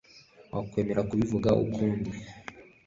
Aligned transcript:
Wakwemera 0.53 1.01
kubivuga 1.09 1.49
ukundi 1.65 2.09